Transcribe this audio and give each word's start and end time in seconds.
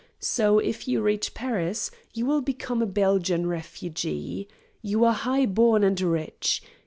So, 0.19 0.57
if 0.57 0.87
you 0.87 0.99
reach 0.99 1.35
Paris, 1.35 1.91
you 2.15 2.25
will 2.25 2.41
become 2.41 2.81
a 2.81 2.87
Belgian 2.87 3.45
refugee. 3.45 4.47
You 4.81 5.05
are 5.05 5.13
high 5.13 5.45
born 5.45 5.83
and 5.83 6.01
rich. 6.01 6.63